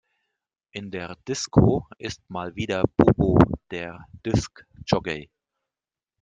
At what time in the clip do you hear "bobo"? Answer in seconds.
2.97-3.37